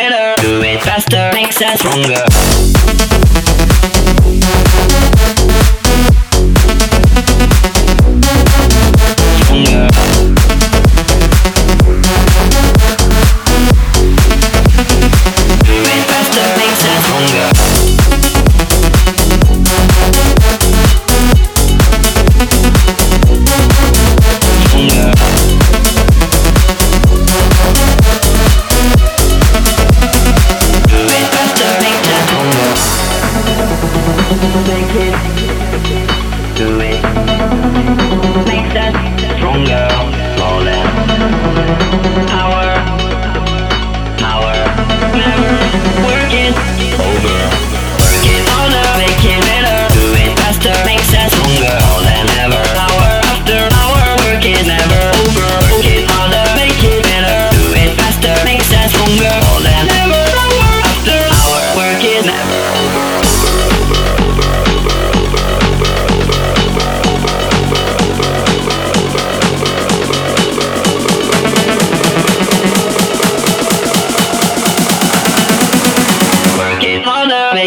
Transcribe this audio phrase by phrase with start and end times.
[0.00, 2.24] better, do it faster, makes us stronger.
[15.66, 17.50] Do it faster, makes us stronger.
[34.40, 35.69] Make it.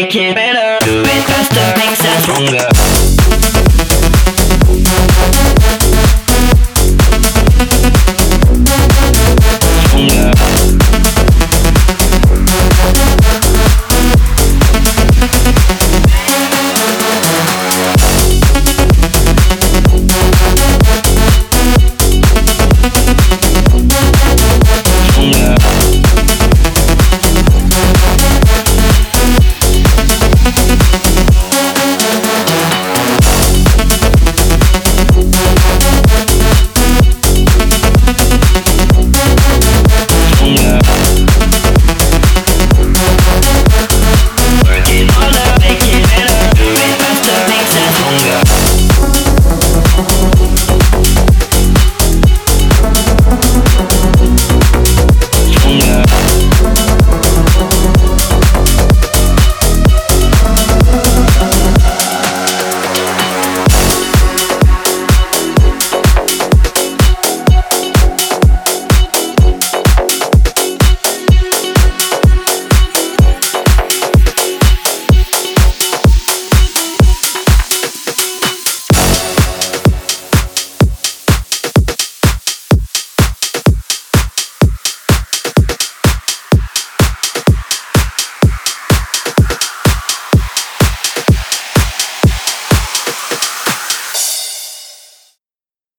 [0.04, 0.84] Make it better.
[0.84, 2.73] Do it faster, makes us stronger.